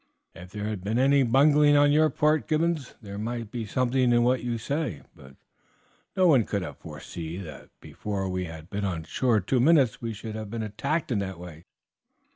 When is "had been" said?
0.65-0.97, 8.45-8.83